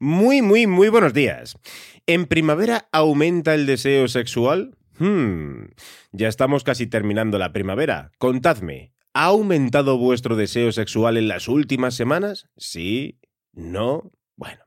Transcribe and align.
Muy, 0.00 0.42
muy, 0.42 0.68
muy 0.68 0.90
buenos 0.90 1.12
días. 1.12 1.58
¿En 2.06 2.26
primavera 2.26 2.88
aumenta 2.92 3.54
el 3.54 3.66
deseo 3.66 4.06
sexual? 4.06 4.76
Hmm, 5.00 5.70
ya 6.12 6.28
estamos 6.28 6.62
casi 6.62 6.86
terminando 6.86 7.36
la 7.36 7.52
primavera. 7.52 8.12
Contadme, 8.18 8.92
¿ha 9.12 9.24
aumentado 9.24 9.98
vuestro 9.98 10.36
deseo 10.36 10.70
sexual 10.70 11.16
en 11.16 11.26
las 11.26 11.48
últimas 11.48 11.96
semanas? 11.96 12.46
¿Sí? 12.56 13.18
¿No? 13.52 14.12
Bueno, 14.36 14.62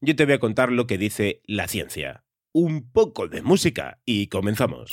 yo 0.00 0.16
te 0.16 0.24
voy 0.24 0.34
a 0.34 0.40
contar 0.40 0.72
lo 0.72 0.86
que 0.86 0.96
dice 0.96 1.42
la 1.44 1.68
ciencia. 1.68 2.24
Un 2.52 2.90
poco 2.90 3.28
de 3.28 3.42
música 3.42 3.98
y 4.06 4.28
comenzamos. 4.28 4.92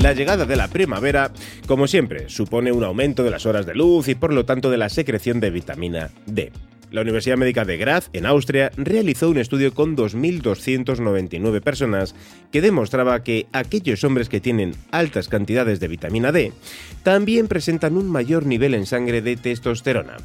La 0.00 0.14
llegada 0.14 0.46
de 0.46 0.56
la 0.56 0.68
primavera, 0.68 1.30
como 1.66 1.86
siempre, 1.86 2.30
supone 2.30 2.72
un 2.72 2.82
aumento 2.84 3.22
de 3.22 3.30
las 3.30 3.44
horas 3.44 3.66
de 3.66 3.74
luz 3.74 4.08
y 4.08 4.14
por 4.14 4.32
lo 4.32 4.46
tanto 4.46 4.70
de 4.70 4.78
la 4.78 4.88
secreción 4.88 5.40
de 5.40 5.50
vitamina 5.50 6.10
D. 6.24 6.52
La 6.90 7.02
Universidad 7.02 7.36
Médica 7.36 7.66
de 7.66 7.76
Graz, 7.76 8.08
en 8.14 8.24
Austria, 8.24 8.72
realizó 8.78 9.28
un 9.28 9.36
estudio 9.36 9.74
con 9.74 9.98
2.299 9.98 11.60
personas 11.60 12.14
que 12.50 12.62
demostraba 12.62 13.22
que 13.22 13.46
aquellos 13.52 14.02
hombres 14.02 14.30
que 14.30 14.40
tienen 14.40 14.74
altas 14.90 15.28
cantidades 15.28 15.80
de 15.80 15.88
vitamina 15.88 16.32
D 16.32 16.54
también 17.02 17.46
presentan 17.46 17.98
un 17.98 18.10
mayor 18.10 18.46
nivel 18.46 18.72
en 18.72 18.86
sangre 18.86 19.20
de 19.20 19.36
testosterona, 19.36 20.16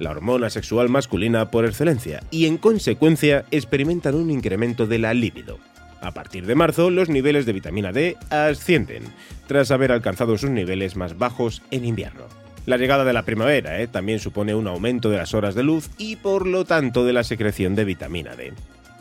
la 0.00 0.10
hormona 0.10 0.50
sexual 0.50 0.88
masculina 0.88 1.52
por 1.52 1.64
excelencia, 1.64 2.20
y 2.32 2.46
en 2.46 2.58
consecuencia 2.58 3.44
experimentan 3.52 4.16
un 4.16 4.32
incremento 4.32 4.88
de 4.88 4.98
la 4.98 5.14
libido. 5.14 5.69
A 6.00 6.12
partir 6.12 6.46
de 6.46 6.54
marzo, 6.54 6.90
los 6.90 7.08
niveles 7.08 7.46
de 7.46 7.52
vitamina 7.52 7.92
D 7.92 8.16
ascienden, 8.30 9.04
tras 9.46 9.70
haber 9.70 9.92
alcanzado 9.92 10.38
sus 10.38 10.50
niveles 10.50 10.96
más 10.96 11.18
bajos 11.18 11.62
en 11.70 11.84
invierno. 11.84 12.24
La 12.66 12.76
llegada 12.76 13.04
de 13.04 13.12
la 13.12 13.24
primavera 13.24 13.80
¿eh? 13.80 13.88
también 13.88 14.18
supone 14.18 14.54
un 14.54 14.66
aumento 14.66 15.10
de 15.10 15.16
las 15.16 15.34
horas 15.34 15.54
de 15.54 15.62
luz 15.62 15.90
y 15.98 16.16
por 16.16 16.46
lo 16.46 16.64
tanto 16.64 17.04
de 17.04 17.12
la 17.12 17.24
secreción 17.24 17.74
de 17.74 17.84
vitamina 17.84 18.36
D. 18.36 18.52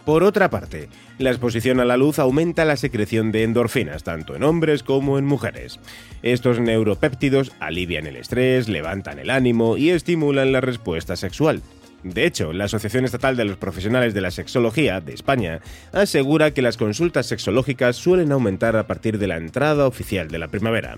Por 0.05 0.23
otra 0.23 0.49
parte, 0.49 0.89
la 1.19 1.29
exposición 1.29 1.79
a 1.79 1.85
la 1.85 1.97
luz 1.97 2.17
aumenta 2.19 2.65
la 2.65 2.77
secreción 2.77 3.31
de 3.31 3.43
endorfinas 3.43 4.03
tanto 4.03 4.35
en 4.35 4.43
hombres 4.43 4.81
como 4.81 5.19
en 5.19 5.25
mujeres. 5.25 5.79
Estos 6.23 6.59
neuropéptidos 6.59 7.51
alivian 7.59 8.07
el 8.07 8.15
estrés, 8.15 8.69
levantan 8.69 9.19
el 9.19 9.29
ánimo 9.29 9.77
y 9.77 9.91
estimulan 9.91 10.51
la 10.51 10.61
respuesta 10.61 11.15
sexual. 11.15 11.61
De 12.03 12.25
hecho, 12.25 12.53
la 12.53 12.65
Asociación 12.65 13.05
Estatal 13.05 13.35
de 13.35 13.45
los 13.45 13.57
Profesionales 13.57 14.13
de 14.13 14.21
la 14.21 14.31
Sexología 14.31 15.01
de 15.01 15.13
España 15.13 15.59
asegura 15.91 16.51
que 16.51 16.61
las 16.61 16.77
consultas 16.77 17.25
sexológicas 17.25 17.95
suelen 17.97 18.31
aumentar 18.31 18.77
a 18.77 18.87
partir 18.87 19.17
de 19.17 19.27
la 19.27 19.37
entrada 19.37 19.85
oficial 19.85 20.29
de 20.29 20.39
la 20.39 20.47
primavera. 20.47 20.95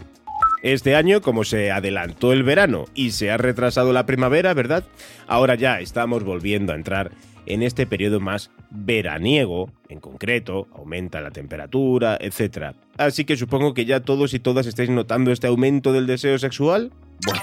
Este 0.62 0.96
año, 0.96 1.22
como 1.22 1.44
se 1.44 1.72
adelantó 1.72 2.34
el 2.34 2.44
verano 2.44 2.86
y 2.94 3.12
se 3.12 3.32
ha 3.32 3.38
retrasado 3.38 3.94
la 3.94 4.06
primavera, 4.06 4.54
¿verdad? 4.54 4.84
Ahora 5.28 5.56
ya 5.56 5.80
estamos 5.80 6.24
volviendo 6.24 6.72
a 6.72 6.76
entrar 6.76 7.12
en 7.48 7.64
este 7.64 7.88
periodo 7.88 8.20
más 8.20 8.52
veraniego, 8.70 9.72
en 9.90 10.00
concreto, 10.00 10.68
aumenta 10.74 11.20
la 11.20 11.32
temperatura, 11.32 12.18
etc. 12.22 12.76
Así 12.98 13.26
que 13.26 13.38
supongo 13.38 13.74
que 13.74 13.86
ya 13.86 14.02
todos 14.02 14.36
y 14.36 14.40
todas 14.40 14.68
estáis 14.68 14.92
notando 14.92 15.32
este 15.32 15.48
aumento 15.48 15.94
del 15.94 16.06
deseo 16.06 16.38
sexual. 16.38 16.92
Bueno, 17.26 17.42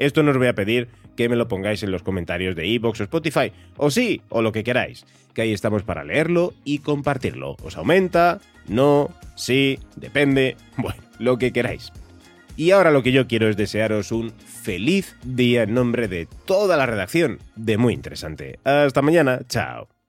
esto 0.00 0.22
no 0.22 0.30
os 0.30 0.38
voy 0.38 0.48
a 0.48 0.54
pedir 0.54 0.88
que 1.14 1.28
me 1.28 1.36
lo 1.36 1.46
pongáis 1.46 1.82
en 1.82 1.92
los 1.92 2.02
comentarios 2.02 2.56
de 2.56 2.66
iVoox 2.66 3.00
o 3.00 3.04
Spotify, 3.04 3.52
o 3.76 3.90
sí, 3.90 4.22
o 4.30 4.40
lo 4.40 4.52
que 4.52 4.64
queráis, 4.64 5.04
que 5.34 5.42
ahí 5.42 5.52
estamos 5.52 5.82
para 5.82 6.04
leerlo 6.04 6.54
y 6.64 6.78
compartirlo. 6.78 7.56
¿Os 7.62 7.76
aumenta? 7.76 8.40
¿No? 8.66 9.10
¿Sí? 9.36 9.78
¿Depende? 9.96 10.56
Bueno, 10.78 11.02
lo 11.18 11.36
que 11.36 11.52
queráis. 11.52 11.92
Y 12.56 12.70
ahora 12.70 12.90
lo 12.90 13.02
que 13.02 13.12
yo 13.12 13.26
quiero 13.26 13.48
es 13.48 13.56
desearos 13.56 14.12
un 14.12 14.32
feliz 14.32 15.16
día 15.22 15.64
en 15.64 15.74
nombre 15.74 16.08
de 16.08 16.26
toda 16.46 16.76
la 16.78 16.86
redacción 16.86 17.38
de 17.56 17.76
Muy 17.76 17.92
Interesante. 17.92 18.58
Hasta 18.64 19.02
mañana, 19.02 19.40
chao. 19.46 19.99